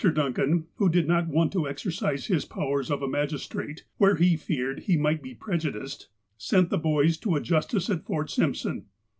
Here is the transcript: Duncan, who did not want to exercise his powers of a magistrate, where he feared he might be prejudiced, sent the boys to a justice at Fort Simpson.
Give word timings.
Duncan, 0.15 0.65
who 0.77 0.89
did 0.89 1.07
not 1.07 1.27
want 1.27 1.51
to 1.53 1.69
exercise 1.69 2.25
his 2.25 2.43
powers 2.43 2.89
of 2.89 3.03
a 3.03 3.07
magistrate, 3.07 3.85
where 3.99 4.15
he 4.15 4.35
feared 4.35 4.79
he 4.79 4.97
might 4.97 5.21
be 5.21 5.35
prejudiced, 5.35 6.07
sent 6.39 6.71
the 6.71 6.79
boys 6.79 7.17
to 7.19 7.35
a 7.35 7.39
justice 7.39 7.87
at 7.87 8.03
Fort 8.03 8.31
Simpson. 8.31 8.87